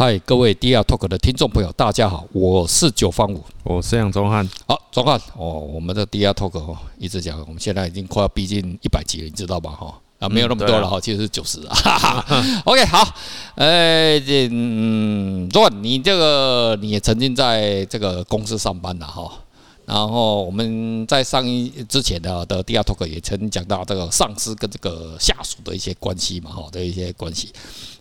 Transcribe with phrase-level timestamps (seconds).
[0.00, 4.48] 嗨，各位 DR Talk 的听众朋友，大家好，我是九方五，我是杨宗汉。
[4.66, 9.72] 好，宗汉哦，我们的 DR Talk 哦，一直讲，我们现在已经快要逼近一百集了，你知道吧？
[9.72, 11.74] 哈啊，没有那么多了哈，其实是九十啊。
[11.84, 13.14] 哈哈 OK，好，
[13.56, 14.18] 呃，
[14.50, 19.30] 嗯，宗翰，你这个你也曾经在这个公司上班了哈，
[19.84, 27.52] 然后我们在上一之前的的 DR Talk 也曾经讲到这个上司跟这个下属的一些关系嘛，哈的一些关系，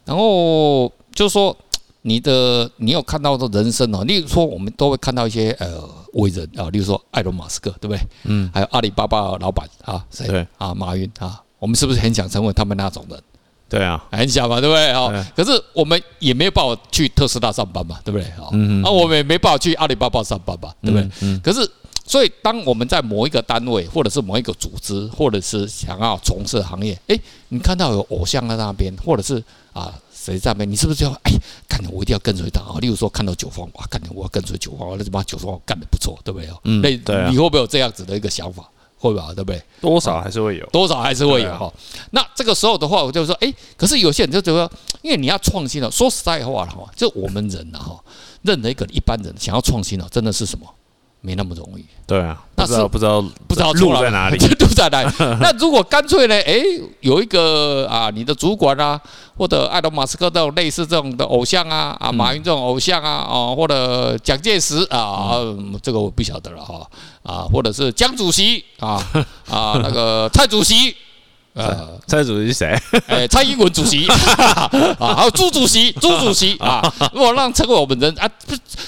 [0.05, 1.54] 然后就是说。
[2.02, 7.99] 你的你有看到的人生哦，例如说我们都会看到一些呃伟人啊，例如说埃隆·马斯克，对不对？
[8.23, 10.26] 嗯，还有阿里巴巴老板啊，谁？
[10.27, 13.21] 对啊，马云啊，我们是不是很想成为他们那种人？
[13.67, 14.93] 对啊，很想嘛，对不对？
[14.93, 18.31] 哦，可是我们也没有办法去特斯拉上班嘛，对不对？
[18.31, 21.09] 好，嗯，啊，我们也没办法去阿里巴巴上班嘛，对不对？
[21.21, 21.70] 嗯，可是，
[22.05, 29.43] 所以当我们在某一个单位，或者是某一个组织，或者是想要从事行业，诶，你看到有偶像在那边，或者是
[29.74, 29.93] 啊。
[30.30, 30.72] 谁在那边？
[30.72, 31.32] 你是不是就要哎，
[31.68, 32.80] 看着我一定要跟随他啊？
[32.80, 36.49] 例如说看到九方哇，看着我要跟随九方，那就把九方干得不错，对不对？
[36.63, 38.70] 嗯，那你会不会有这样子的一个想法？
[39.02, 39.63] 会吧，对不对？
[39.80, 41.71] 多少还是会有，多少还是会有哈。
[42.12, 44.70] 那这个时候的话，我就说，哎，可是有些人就觉得，
[45.02, 45.90] 因为你要创新了。
[45.90, 47.98] 说实在话了哈，就我们人呐哈，
[48.41, 50.68] 任何一个一般人想要创新了，真的是什么？
[51.21, 55.09] 没那么容易，对啊，不知道不知道不知道路在哪里， 路在哪里？
[55.41, 56.35] 那如果干脆呢？
[56.35, 56.63] 哎，
[57.01, 58.99] 有一个啊，你的主管啊，
[59.37, 65.31] 或者埃隆·马斯克这种类似这种的偶像啊，啊，马云这种偶像啊，哦，或者蒋介石啊，
[65.84, 66.88] 这个我不晓得了哈，
[67.23, 69.06] 啊，或者是江主席啊，
[69.50, 70.95] 啊，那个蔡主席。
[71.53, 72.80] 呃，蔡主席是谁？
[73.08, 76.81] 哎，蔡英文主席 啊，还有朱主席，朱主席啊，
[77.14, 78.30] 如果让成为我们人啊，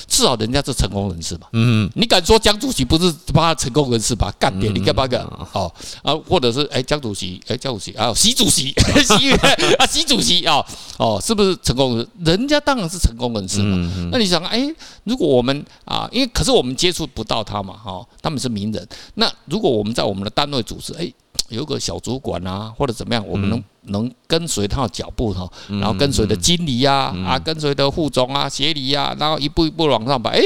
[0.07, 1.47] 至少人家是成功人士嘛。
[1.53, 4.71] 嗯，你敢说江主席不是把他成功人士把他干掉？
[4.71, 5.21] 你干嘛干？
[5.53, 5.71] 哦
[6.03, 8.73] 啊，或者是哎，江主席，哎，江主席啊，习主席，
[9.03, 9.31] 习
[9.77, 10.63] 啊，习主席啊，
[10.97, 12.07] 哦，是不是成功人？
[12.23, 13.91] 人家当然是成功人士嘛。
[14.11, 14.63] 那你想，哎，
[15.03, 18.87] 如果我们啊，因为可是我们接触不到他嘛，哈，他们是名人。
[19.15, 21.11] 那如果我们在我们的单位组织，哎。
[21.49, 30.29] 有个小主管啊，或者怎么样，我们能能跟随他的脚步哈，然后跟随的经理呀，啊，跟随的副总啊、协理呀，然后一步一步往上爬。
[30.29, 30.41] 哎，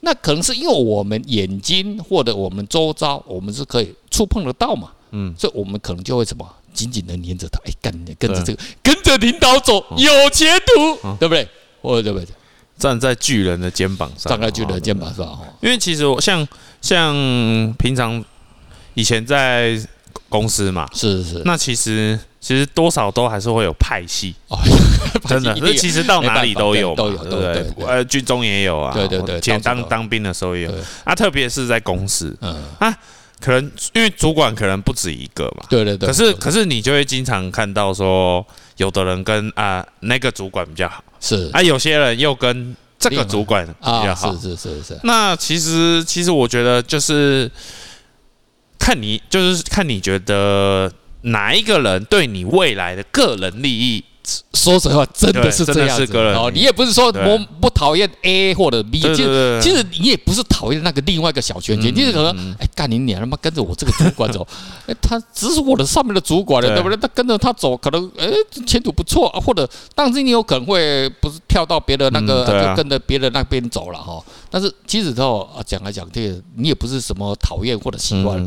[0.00, 4.90] 那可能是因为我们眼睛或者我们周遭，我们是可以触碰得到嘛。
[5.10, 11.46] 嗯，所以我们可能就会什么，紧紧的黏着他，哎，跟跟着这个，跟着领导走，有前途，对不对？
[11.82, 12.26] 或者对不对？
[12.78, 15.38] 站在巨人的肩膀上，站在巨人的肩膀上。
[15.60, 16.46] 因为其实我像
[16.80, 17.14] 像
[17.78, 18.24] 平常
[18.94, 19.78] 以前在。
[20.28, 21.42] 公司嘛，是是是。
[21.44, 24.58] 那其实其实多少都还是会有派系哦，
[25.28, 25.56] 真的。
[25.60, 27.86] 那其实到哪里都有，都有，对不对？
[27.86, 29.40] 呃，军中也有啊，对对对。
[29.40, 30.72] 前当当兵的时候也有
[31.04, 32.94] 啊，特别是在公司，嗯啊，
[33.40, 36.06] 可能因为主管可能不止一个嘛，对对对。
[36.06, 38.44] 可是可是你就会经常看到说，
[38.76, 43.72] 有的人跟啊那个主管比较好，是啊，有些人又跟这个主管比
[44.04, 45.00] 较好，是是是是。
[45.04, 47.50] 那其实其实我觉得就是。
[48.86, 50.92] 看你就是看你觉得
[51.22, 54.04] 哪一个人对你未来的个人利益，
[54.54, 56.16] 说实话真的是这样子。
[56.16, 56.50] 哦。
[56.52, 64.46] 你也不是说我不讨厌 A 或者 B，其实其实你也不是讨厌那个另外一个小圈圈，你是可能哎干你娘他妈跟着我这个主管走，
[64.88, 66.82] 哎他只是我的上面的主管了，对。
[66.82, 66.96] 不对？
[66.96, 68.26] 他跟着他走，可能哎
[68.66, 74.22] 前途不错啊，或者当时你有可能会不是跳到别的那个就跟着别的那边走了哈。
[74.50, 78.38] 但是其实之后啊，讲来讲去，你也不是什么讨厌或者喜欢，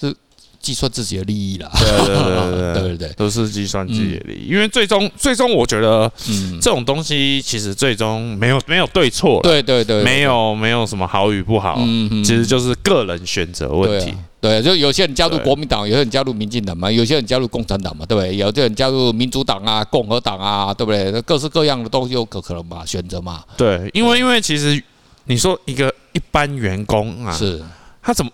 [0.00, 0.14] 是
[0.60, 1.70] 计算自己的利益啦。
[1.74, 4.48] 对对对对 对对对，都是计算自己的利益。
[4.48, 9.40] 因为最终最终，我觉得，嗯，这种东西其实最终没有没有对错。
[9.42, 14.14] 对对对，没有没有什么好与不好，嗯，其实就是个人选择问题。
[14.40, 18.36] 对，就有些人加入国民党，有些人加入民进党嘛，有些人加入共产党嘛，对不对？
[18.36, 21.20] 有些人加入民主党啊、共和党啊，对不对？
[21.22, 23.42] 各式各样的东西有可可能嘛，选择嘛。
[23.56, 24.82] 对，因为因为其实。
[25.30, 27.62] 你说一个一般员工啊，是，
[28.00, 28.32] 他怎么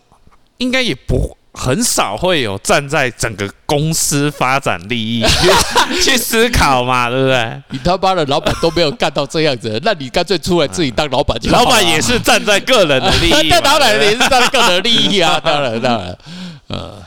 [0.59, 7.63] 应该也不很少会有站在整个公司发展利益去 去思考嘛，对不对？
[7.71, 11.59] 你他妈的老板都没有干到这样子，那你干脆出来自己当老板就好。
[11.59, 16.19] 老板也是站在个人的利益，但老板也是站在个人的利益啊，当然当然，
[16.67, 17.03] 呃，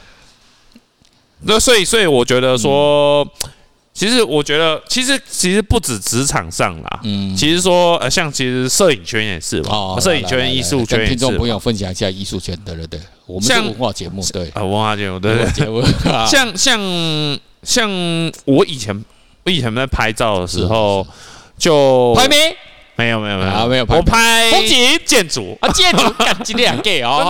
[1.42, 3.24] 那所以所以我觉得说。
[3.24, 3.52] 嗯
[3.98, 14.50] 其实我觉得，其实其实不止职场上啦，嗯，其实说呃，像其实摄影圈也是嘛，摄影圈、艺术圈，听众朋友分享一下艺术圈，对对对，我们是文化节目，对。
[14.50, 15.44] 啊，文化节目，对。
[15.52, 15.82] 节目，
[16.30, 16.80] 像像
[17.64, 17.90] 像
[18.46, 19.04] 我以前
[19.46, 21.06] 我以前在拍照的时候，
[21.58, 22.56] 就拍没
[22.98, 23.68] 没有没有没有。
[23.68, 25.58] 没有拍，我拍风景建筑。
[25.62, 27.24] 啊建筑， 干今天两 gay 哦，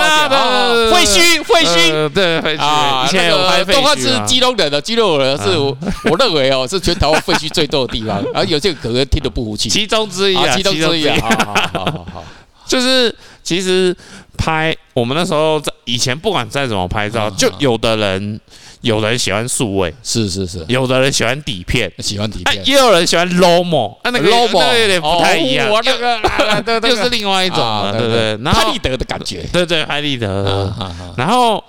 [0.92, 11.54] 废墟废墟对废墟，以前有拍废墟，动画是基隆人的基隆人是我我认为哦是全台湾废墟最多的地方，然 后有些可能听得不服气，其中之一啊，其中之一啊，好
[11.84, 12.24] 好好，
[12.66, 13.96] 就是其实
[14.38, 18.40] 拍我们那时候在以前不管再怎么拍照，就有的人。
[18.82, 27.58] 有人喜欢数位，是是是；有的人喜欢底片，喜欢底片；也有人喜欢 lomo，那个 lomo 有点不太一样，那个 就是另外一种，
[27.98, 28.38] 对不对？
[28.54, 30.72] 拍立得的感觉，对对，拍立得。
[31.18, 31.64] 然后，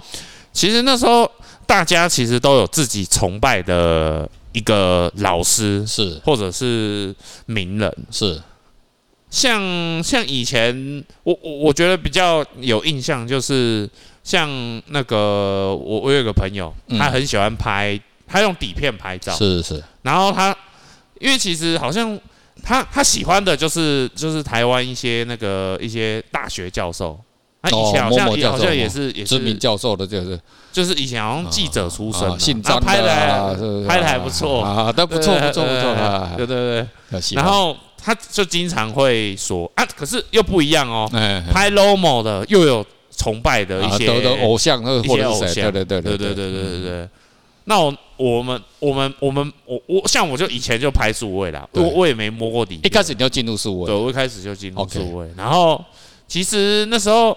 [0.53, 1.31] 其实那时候
[1.67, 7.15] 大家其实都有自己崇拜的一个老师，是或者是
[7.47, 8.41] 名人，是。
[9.31, 13.89] 像像以前，我我我觉得比较有印象就是。
[14.29, 14.47] 像
[14.89, 19.83] 那个我我有个朋友，他很喜欢拍，他用底片拍照，是是。
[20.03, 20.55] 然后他，
[21.19, 22.21] 因为其实好像
[22.63, 27.19] 他他喜欢的就是就是台湾一些那个一些大学教授，
[27.63, 30.39] 他以前好像也好像也是也是知名教授的，就是。
[30.71, 33.07] 就是以前好像记者出身，姓张拍的
[33.89, 34.63] 拍的还不错。
[34.63, 37.21] 啊，都不错不错不错，对对对。
[37.35, 41.09] 然后他就经常会说啊，可是又不一样哦，
[41.51, 42.85] 拍 lomo 的又有。
[43.19, 44.09] 崇拜的一些
[44.43, 47.09] 偶像，或者偶像，对对对对对对对对对。
[47.65, 52.81] 那我我们我们我们我我像我就以前就拍数位啦，我我也没摸过底。
[52.82, 55.29] 一开始你就进入数位，对，我一开始就进入数位。
[55.37, 55.85] 然后
[56.26, 57.37] 其实那时候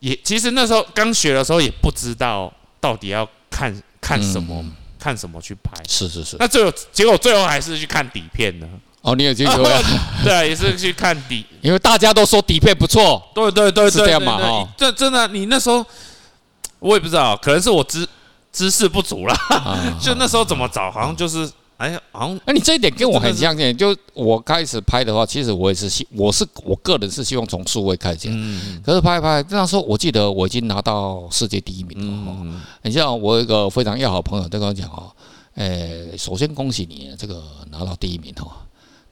[0.00, 4.62] 也其实那时候刚学的时候也不知道到底要看看什么
[4.98, 5.72] 看什么去拍。
[5.88, 6.36] 是是是。
[6.38, 8.68] 那最后结果最后还是去看底片呢。
[9.04, 9.82] 哦，你有进去 了？
[10.24, 13.22] 对，也是去看底，因为大家都说底配不错。
[13.34, 14.40] 对对对，是这样嘛？
[14.40, 15.84] 哦，这真的，你那时候
[16.78, 18.08] 我也不知道，可能是我知
[18.50, 19.36] 知识不足啦。
[20.00, 21.46] 就那时候怎么找，好像就是，
[21.76, 22.40] 哎呀，好像。
[22.46, 23.76] 哎，你这一点跟我很相近。
[23.76, 28.28] 就我开始拍的话，其实我也是希，我是我个人是希望从数位开始。
[28.30, 28.80] 嗯。
[28.82, 32.34] 可是拍一拍，那时候我记得我已经拿到世界第一名了。
[32.40, 32.58] 嗯。
[32.80, 35.12] 你像我一个非常要好的朋友，他跟我讲哦，
[35.56, 38.48] 哎，首先恭喜你这个拿到第一名哦。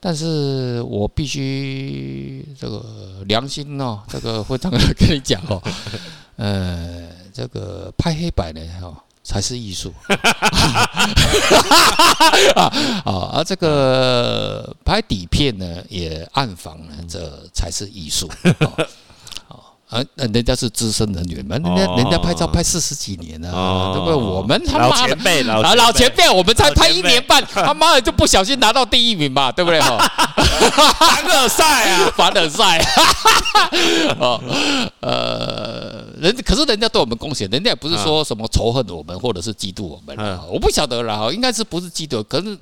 [0.05, 2.85] 但是我必须这个
[3.27, 5.63] 良心哦，这个会这样跟你讲哦，
[6.35, 9.95] 呃，这个拍黑白呢哦才是艺术，
[12.57, 12.67] 啊
[13.07, 18.29] 啊，而这个拍底片呢也暗访呢，这才是艺术。
[19.93, 24.15] 啊，人家是资深人员嘛，人家人家拍照拍四十几年了，对不对？
[24.15, 25.15] 我们他妈的
[25.53, 29.79] 啊，老前辈，我们才拍一年半，他妈的就不小心拿到第一名嘛，对不对？
[29.81, 29.99] 哈
[30.99, 32.79] 凡尔赛啊， 凡尔赛。
[34.19, 34.41] 哦，
[35.01, 40.17] 呃，人可是人家对我们贡献，人家也不是说什么仇恨我们或者是嫉妒我们，
[40.51, 42.23] 我不晓得啦，应该是不是嫉妒？
[42.25, 42.57] 可是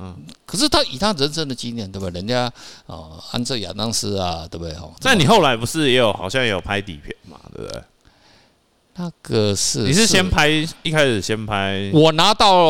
[0.44, 2.14] 可是他以他人生的经验，对不对？
[2.20, 2.50] 人家
[2.86, 4.74] 哦，安哲亚当斯啊，对不对？
[4.74, 7.14] 哦，那你后来不是也有好像也有拍底片？
[7.26, 7.82] 嘛，对不对？
[8.96, 10.48] 那个是你是先拍，
[10.82, 11.90] 一开始先拍。
[11.94, 12.66] 我拿到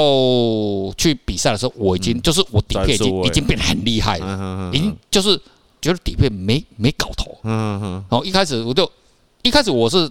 [0.96, 5.36] 去比赛的时候，我已经就是我底片已经已经变得很厉害了，已经就是
[5.80, 7.36] 觉得底片没没搞头。
[7.42, 8.04] 嗯嗯。
[8.08, 8.88] 然后一开始我就
[9.42, 10.08] 一开始我是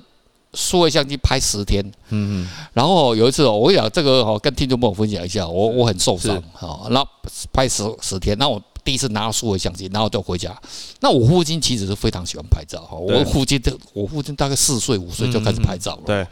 [0.53, 1.86] 数位相机拍十天。
[2.09, 2.50] 嗯嗯。
[2.74, 7.06] 然后有一次我讲这个哈，跟听众朋友分享一下，我我很受伤哈，那
[7.53, 8.62] 拍十十天，那我。
[8.89, 10.59] 第一次拿到数位相机，然后就回家。
[11.00, 12.97] 那我父亲其实是非常喜欢拍照哈。
[12.97, 16.01] 我父亲的，我父亲大概四岁五岁就开始拍照了。
[16.07, 16.27] 对。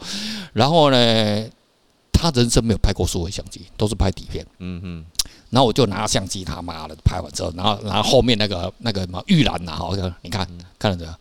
[0.52, 1.46] 然后呢，
[2.12, 4.44] 他人生没有拍过数位相机，都是拍底片。
[4.58, 5.04] 嗯嗯。
[5.50, 10.44] 然后我就拿相机，他妈的拍完之后，然后然后后面那个那个什么玉兰呐，好像你看
[10.80, 11.12] 看得着。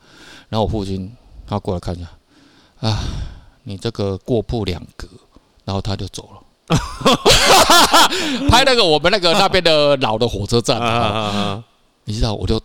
[0.50, 1.15] 然后我父亲
[1.46, 2.10] 他过来看一下，
[2.79, 2.98] 啊，
[3.62, 5.08] 你这个过不两格，
[5.65, 6.41] 然后他就走了。
[8.50, 11.64] 拍那个我们那个那边的老的火车站啊，
[12.06, 12.62] 你知道，我就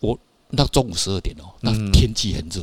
[0.00, 0.18] 我
[0.50, 2.62] 那中午十二点哦，那天气很热，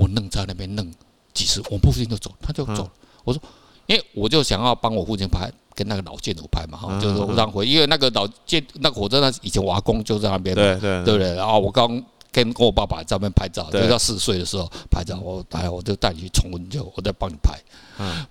[0.00, 0.90] 我愣在那边愣
[1.34, 2.88] 几十，我父亲就走，他就走。
[3.24, 3.42] 我说，
[3.86, 11.14] 因为我就想要帮我父亲拍，跟那个老建筑拍嘛，哈，就是我让回，因为那个老建那个火车站以前我阿公就在那边，对对对。
[11.14, 11.34] 不对？
[11.34, 11.86] 然后我刚
[12.32, 17.58] 跟跟我爸爸在那边拍照，就到四岁的时候拍照，我来我就带你去重温，就我再帮你拍，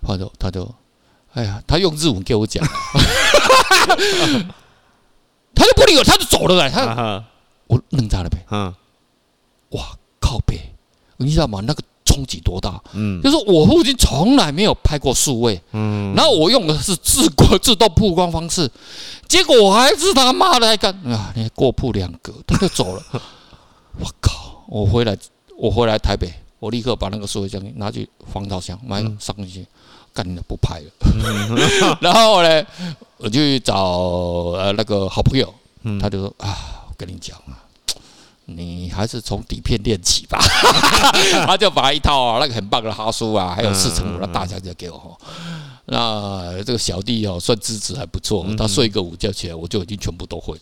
[0.02, 0.68] 他就他就。
[1.32, 2.64] 哎呀，他用日文给我讲，
[5.54, 6.70] 他就不理我，他就走了。
[6.70, 7.24] 他，
[7.66, 8.44] 我愣在那边。
[8.50, 8.74] 嗯，
[9.70, 10.58] 哇，靠北，
[11.18, 11.60] 你知道吗？
[11.64, 12.82] 那个冲击多大？
[12.94, 18.68] 嗯，就是我父亲从来没有拍过数位，嗯，然后我用的是自过自动曝光方式，
[19.28, 21.32] 结果我还是他妈的还干啊！
[21.36, 23.02] 你过曝两格，他就走了。
[24.00, 24.64] 我靠！
[24.66, 25.16] 我回来，
[25.56, 29.66] 我回来台北，我立刻把那个数位相机拿去防盗箱买上去。
[30.12, 32.66] 干了不拍了， 然后呢，
[33.18, 33.76] 我去找
[34.56, 35.52] 呃那个好朋友，
[36.00, 36.56] 他就说啊，
[36.88, 37.62] 我跟你讲啊，
[38.46, 40.38] 你还是从底片练起吧。
[41.46, 45.16] 他就把一套那个很棒的哈苏啊，还有四乘五的大枪就给我。
[45.86, 50.56] 那这个小弟哦，算资质还不错，他睡一个午觉起来，我就已经全部都会。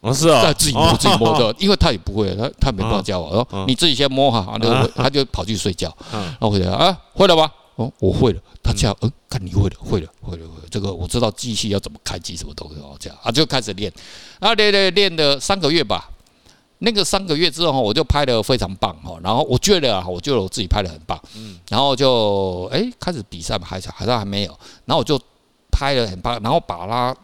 [0.00, 3.32] 哦，是啊，自己摸自己摸的，因为他也不会，他他没办法教我。
[3.32, 5.94] 说你自己先摸哈，那个他就跑去睡觉。
[6.12, 7.50] 然后回来啊，会了吧？
[7.76, 8.40] 哦，我会了。
[8.62, 10.64] 他这样，嗯，看你会了，会了，会了，会了。
[10.70, 12.96] 这个我知道机器要怎么开机，什么东西哦。
[12.98, 13.92] 这样啊，就开始练。
[14.40, 16.10] 啊，练练练了三个月吧。
[16.78, 19.18] 那个三个月之后，我就拍的非常棒哈。
[19.22, 21.18] 然后我觉得啊，我觉得我自己拍的很棒。
[21.36, 21.58] 嗯。
[21.70, 24.50] 然后就哎，开始比赛嘛，还是好像还没有。
[24.84, 25.20] 然后我就
[25.70, 27.16] 拍的很棒，然后把它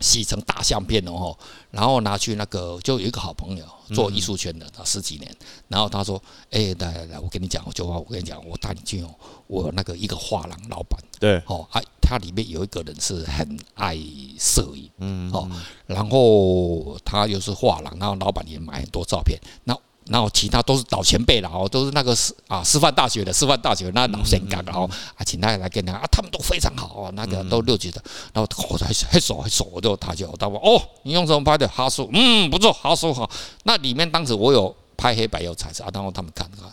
[0.00, 1.36] 洗成大相片哦。
[1.70, 3.64] 然后拿去那个，就有一个好朋友
[3.94, 5.34] 做艺术圈的，他十几年。
[5.68, 9.14] 然后他说：“哎，来来来，我跟你讲，我就话我跟你讲，我带你去哦。
[9.46, 13.96] 我那个一个画廊老板，对，哦，他他里面有一个人是很爱
[14.38, 15.48] 摄影，嗯，哦，
[15.86, 19.76] 然后他又是画廊，然后老板也买很多照片，那。”
[20.06, 28.02] 然后其他都是老前辈了哦，都是那个师啊师范大学的师范大学那老先生，然后啊请他来跟他啊，他们都非常好哦，那个都六级的，
[28.32, 32.10] 然后我还还手还手，我就他就他说哦，你用什么拍的哈苏？
[32.12, 33.30] 嗯，不错，哈苏好。
[33.64, 36.64] 那里面当时我有拍黑白有彩色，然后他们看看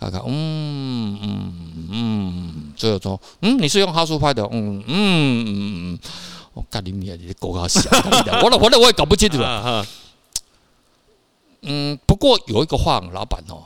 [0.00, 5.98] 看看，嗯嗯嗯，最后说嗯，你是用哈苏拍的，嗯嗯嗯嗯，
[6.54, 7.80] 我干你娘，你狗搞笑，
[8.42, 9.84] 我我我我也搞不清楚了。
[11.68, 13.62] 嗯，不过有一个画廊老板哦，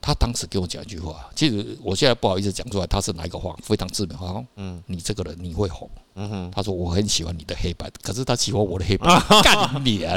[0.00, 4.40] 他当时给我讲一句话，其实我现在不好意思讲出来，他是哪一个画非常知名画。
[4.54, 5.90] 嗯，你这个人你会红。
[6.14, 9.06] 嗯哼，他说我很喜欢你的黑白，可是他喜欢我的黑白，
[9.42, 10.16] 干你啊！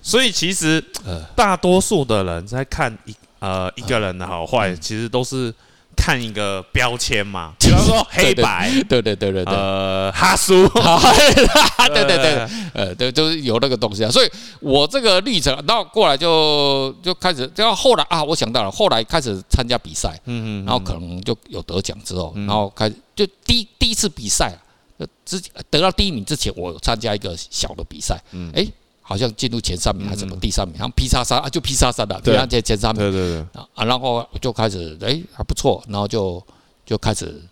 [0.00, 5.52] 所以其实呃，大多数的人在看一呃一个人的好坏，其实都是。
[6.00, 10.66] 看一个标签嘛， 比方说黑白，对对对对对，呃，哈苏，
[11.92, 14.10] 对对对，呃，对，就是有那个东西啊。
[14.10, 14.30] 所以
[14.60, 24.58] 我这个历程，然后过来就就开始，就后来啊，我想到了，后来开始参加比赛，嗯嗯，然后可能就有得奖之后，然后开始就第第一次比赛，
[25.26, 25.38] 之
[25.68, 28.66] 得到第一名之前，我参加一个小的比赛，嗯，哎。
[29.10, 36.40] 好像进入前三名还是什么第三名，然后 P 叉三啊，就 P 叉三的，对，前前三名，对对对，啊，然后就开始哎还不错，然后就
[36.86, 37.42] 就开始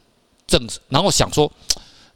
[0.46, 1.50] 正式，然后想说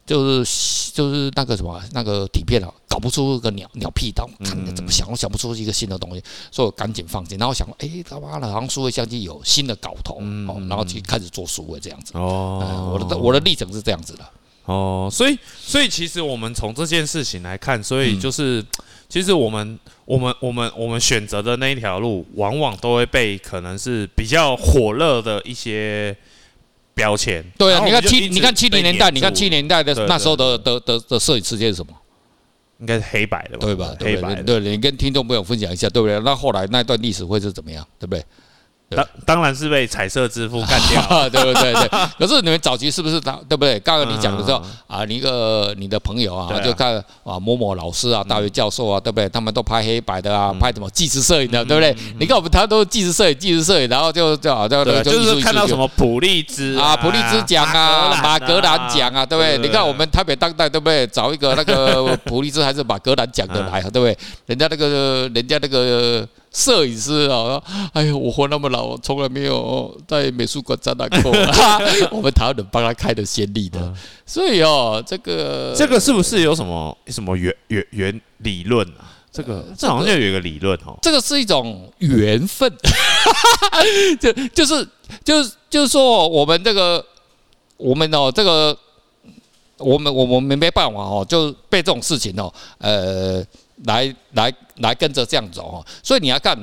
[0.05, 14.25] 就是就是那个什么那个底片啊，搞不出个鸟鸟屁刀，看怎么想，我想不出一个新的东西，所以我赶紧放弃，然后想哎他妈的，好像数位相机有新的搞头，哦，然后就开始做数位这样子，哦，我的我的历程是这样子的，
[14.65, 18.63] 哦，所以所以其实我们从这件事情来看，所以就是。
[19.09, 26.17] 其实我们我们我们我们选择的那一条路，往往都会被可能是比较火热的一些
[26.95, 27.45] 标签。
[27.55, 31.93] 对啊，你看七，你看七零年代，你看七零年代的那时候的的的的摄影世界是什么？
[32.79, 33.65] 应该是黑白的吧？
[33.67, 33.95] 对吧？
[33.99, 34.41] 黑白的。
[34.41, 36.19] 对，你跟听众朋友分享一下，对不对？
[36.21, 37.87] 那后来那段历史会是怎么样？
[37.99, 38.25] 对不对？
[38.95, 41.73] 当当然是被彩色支付干掉， 对不对？
[41.73, 41.89] 对。
[42.17, 43.79] 可是你们早期是不是对不对？
[43.79, 49.27] 刚刚你讲的时候啊，你一个你的朋友啊，就看啊某某老师啊，大学教授啊，对不对？
[49.29, 51.95] 他们都拍黑白的啊，拍什么纪实摄影的，对不对？
[52.19, 59.57] 你看我们他都纪实摄影，纪实摄影，然后就就好像就是看到什么普利兹啊，普利兹奖啊，马格兰奖啊，对不对？
[59.57, 61.07] 你看我们台北当代，对不对？
[61.07, 64.17] 找一个那个普利兹还是马格兰奖的来，对不对？
[64.45, 66.27] 人家那个人家那个。
[66.53, 67.59] 摄影师啊，
[67.93, 71.31] 哎呦，我活那么老，从来没有在美术馆展览过。
[72.15, 73.91] 我们台湾人帮他开的先例的，
[74.23, 79.09] 所以哦，这个这个是不是有什么什么原原原理论啊？
[79.31, 80.95] 这个这好像有一个理论哦。
[81.01, 82.71] 这个是一种缘分，
[84.21, 84.87] 就就是
[85.23, 87.03] 就是就是说，我们这个
[87.77, 88.77] 我们哦，这个
[89.79, 93.43] 我们我我们没办法哦，就被这种事情哦，呃。
[93.85, 96.57] 来来来，跟着这样走哦，所以你要看，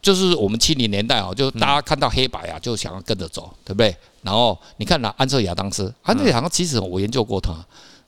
[0.00, 3.94] 就是我们七零年代哦，就大家看到黑白啊，就想要跟着走，对不对？
[4.22, 7.52] 然后你看那安瑟亚当斯，安瑟亚当斯其实我研究过他，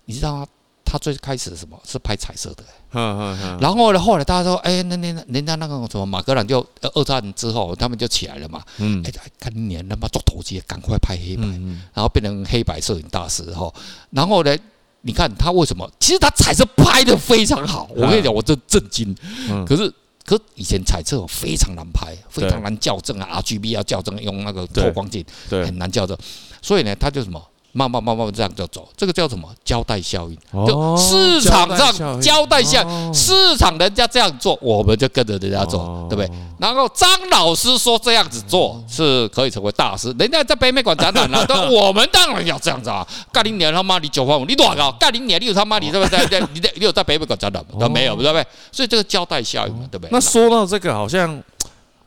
[0.07, 0.47] 你知道吗？
[0.83, 1.81] 他最开始是什么？
[1.85, 2.65] 是拍彩色的。
[3.61, 8.61] 然后呢，后来大家说，哎，那那人家那个什么马格兰就二战之后，他们就起来了嘛。
[8.79, 9.01] 嗯。
[9.07, 11.45] 哎，看年他妈做投机，赶快拍黑白，
[11.95, 13.73] 然后变成黑白摄影大师哈。
[14.11, 14.57] 然后呢？
[15.03, 15.91] 你看他为什么？
[15.99, 19.15] 其实他彩色拍的非常好，我跟你讲，我真震惊。
[19.67, 19.93] 可是，
[20.25, 26.17] 可是以前彩色非常难拍，非常难校正啊，RGB 要校正，用那个透光镜很难校正。
[26.63, 29.49] 所以呢，他就什么慢慢慢慢这样就走，这个叫什么？
[29.65, 30.37] 交代效应。
[30.67, 36.31] 就市场上交代效，市场人家这样做，我们就跟着人家做，对不对？
[36.59, 43.07] 然后张老师说这样子做是可以成为大师，人家在北美馆展览了， 但，我们当然要这样子啊！
[43.33, 44.93] 干你娘他妈你九万五，你多少高？
[44.99, 47.89] 干你娘你有他妈你在不在在你在你有在北美馆展览吗？
[47.89, 48.45] 没有，对不对？
[48.73, 50.11] 所以这个交代效应，对不对？
[50.11, 51.43] 那说到这个，好像。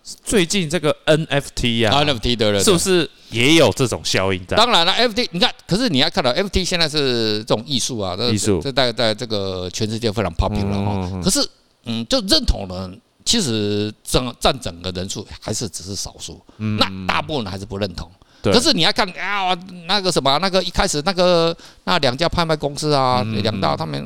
[0.03, 4.57] 最近这个 NFT 呀，NFT 的人是不是也有这种效应在？
[4.57, 11.21] 当然了，NFT 你看，可是你要看到 NFT 现在是这种艺术啊，艺术这在在这个全世界非常 popular 哈。
[11.23, 11.47] 可是，
[11.85, 18.11] 嗯，就认同人，其实整占整个人数还是只是少数，那大部分还是不认同。
[18.51, 19.57] 可是你要看啊，
[19.87, 23.97] 那个什么，那个一开始那个那两家拍卖公司啊，两大他们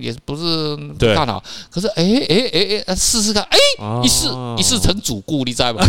[0.00, 1.42] 也不是不看好。
[1.70, 3.58] 可是哎哎哎哎，试试看，哎，
[4.02, 4.28] 一试
[4.58, 5.84] 一试成主顾，你知道吗？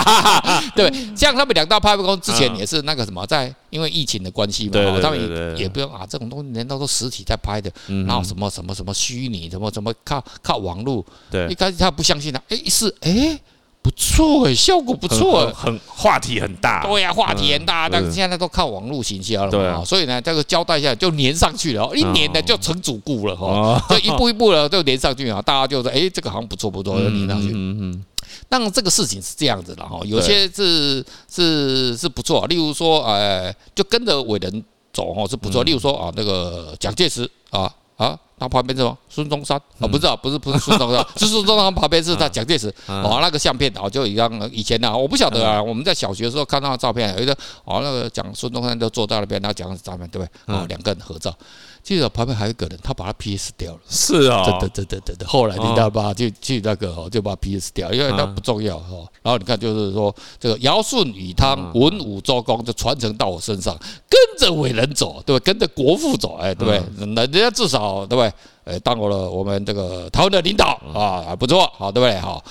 [0.76, 7.70] 对，像他们两大拍卖公司之前也是那个什么，在因为疫情的关系嘛，他们也不用啊，这种东西人都是实体在拍的，
[8.06, 13.40] 然后什么什么什么虚拟，什么什么靠靠网络，对，一开始他不相信啊，哎，一试，哎。
[13.82, 16.86] 不错哎，效果不错，很话题很大。
[16.86, 27.48] 对呀，话题很大，但是现在都靠网络行销了嘛，所以呢，这个交代一下就粘上去了，一粘呢就成主顾了哈，就一步一步的就粘上去啊，大家就说，哎，这个好像不错不错，就粘上去。
[27.48, 28.04] 嗯嗯。
[28.48, 37.72] 当然这个事情是这样子的哈，有些是是是不错，例如说，哎，就跟着伟人走哈是不错，例如说啊，那个蒋介石啊。
[38.00, 38.98] 啊，他旁边是什么？
[39.10, 39.56] 孙中山？
[39.78, 50.54] 啊，不是啊，不是不是孙中山， 是孙中山旁边是他蒋介石哦，那个相片哦，就一样以前呢，我不晓得啊，我们在小学的时候看到的照片，有一个哦，那个讲孙中山就坐在那边，那讲照片对不对？
[50.56, 51.32] 哦，两个人合照。
[51.82, 53.80] 记得旁边还有一个人，他把他 PS 掉了。
[53.88, 55.26] 是啊，真的，真的，真的。
[55.26, 56.12] 后来你知道吧？
[56.14, 58.96] 就去那个哦，就把 PS 掉，因为那不重要哈。
[59.22, 63.76] 然后你看，就是说这个尧舜禹汤文武周公就传承到我身上，
[64.08, 65.52] 跟着伟人走，对不对？
[65.52, 67.06] 跟着国父走，哎，对不对？
[67.06, 68.32] 那人家至少对不对？
[68.64, 72.18] 哎，当过了我们这个台湾的领导啊，还不错，好，对不对？
[72.20, 72.42] 好。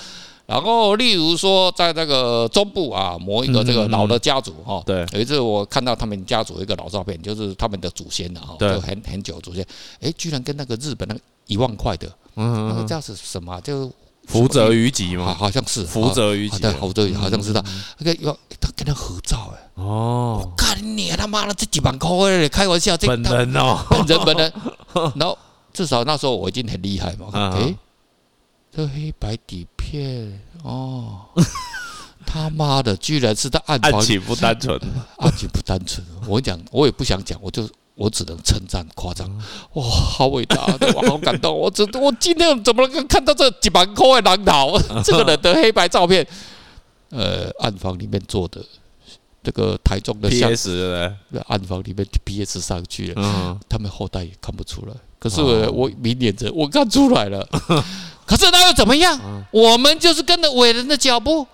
[0.49, 9.63] 然后，例如说，在这个中部啊，某一个这个老的家族哈，对，有一次我看到他们家族一个老照片，就是他们的祖先的哈，就很很久祖先，
[10.01, 13.61] 哎，居然跟那个日本那个一万块的，嗯，那个叫是什么？
[13.61, 13.91] 就
[14.25, 17.63] 福泽谕吉嘛，好像是福泽谕吉，对，福泽好像是他，
[17.99, 24.51] 那个要他跟他合照哎，哦，我看你他妈的这几万块开玩笑，本人哦，本人本人，
[25.13, 25.37] 然后
[25.71, 27.75] 至少那时候我已经很厉害嘛，哎。
[28.79, 31.25] 这黑白底片哦，
[32.25, 34.79] 他妈的，居然是在暗案情不单纯，
[35.19, 36.01] 案情不单纯。
[36.25, 39.29] 我讲，我也不想讲，我就我只能称赞夸张。
[39.73, 40.65] 哇，好伟大，
[40.95, 41.53] 我好感动。
[41.53, 44.79] 我这我今天怎么能够看到这几万块的狼桃？
[45.03, 46.25] 这个人的黑白照片，
[47.09, 48.63] 呃，暗房里面做的
[49.43, 51.11] 这个台中的 PS，
[51.47, 54.93] 暗房里面 PS 上去了，他们后代也看不出来。
[55.19, 57.45] 可是我明眼人，我看出来了。
[58.29, 59.19] 可是那又怎么样？
[59.49, 61.47] 我们就是跟着伟人的脚步，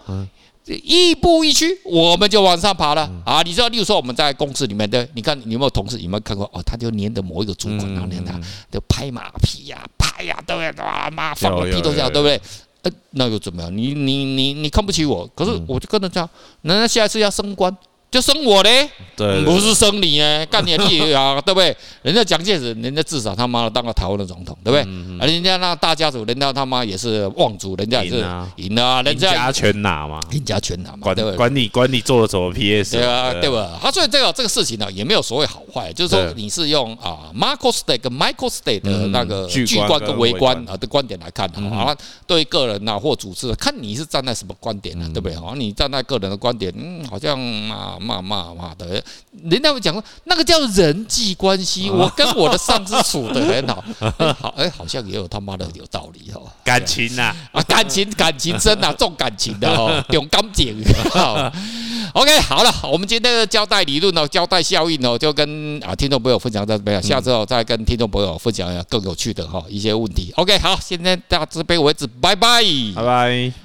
[0.65, 3.41] 一步一趋，我们就往上爬了啊！
[3.43, 6.43] 你知道，例如说我们在公司里面的，你看你有没有同事有没有看过？
[6.51, 8.37] 哦，他就黏着某一个主管，然后黏他，
[8.69, 10.83] 就拍马屁呀，拍呀，对不对？
[10.83, 12.41] 哇妈，放个屁都笑，对不对？
[12.81, 13.77] 呃，那又怎么样？
[13.77, 16.29] 你你你你看不起我，可是我就跟着这样，
[16.63, 17.73] 难道下一次要升官。
[18.15, 21.75] 就生我嘞，对，不是生你哎， 干你你啊，对不对？
[22.01, 24.87] 人家蒋介石，人家至少他妈的当个台湾的总统，对不对？
[25.19, 28.25] 而人家那大家族，人家他妈也是望族，人家也是
[28.55, 33.77] 赢了，人家全拿嘛，赢家全拿嘛，管管你管你做了什么 PS，对啊，对吧？
[33.81, 41.93] 他所以这个这个事情呢，也没有所谓好坏，就是说你是用啊 Marco State 跟 Michael State 的那个巨观跟微观啊的观点来看啊，
[42.25, 45.35] 对个人呐或组织，看你是站在什么观点呢，对不对？
[45.35, 47.37] 啊，你站在个人的观点，嗯，好像
[47.69, 47.97] 啊。
[48.05, 49.03] 骂骂骂的，
[49.43, 53.83] 人家会讲说那个叫人际关系，我跟我的上司处的很好，
[54.39, 60.75] 好哎，好像也有他妈的有道理哦，感情呐啊，感情感情深呐， 重感情的哦，重感情。
[62.13, 70.31] OK，好了，我们今天的交代理论哦，交代效应哦，就跟啊听众朋友分享到这边，下次哦再跟听众朋友分享更有趣的哈一些问题。
[70.37, 72.63] OK，好，现在到这边为止，拜拜，
[72.95, 73.64] 拜拜。